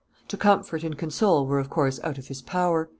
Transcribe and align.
To 0.29 0.35
comfort 0.35 0.83
and 0.83 0.97
console 0.97 1.45
were, 1.45 1.59
of 1.59 1.69
course, 1.69 1.99
out 2.03 2.17
of 2.17 2.25
his 2.27 2.41
power. 2.41 2.89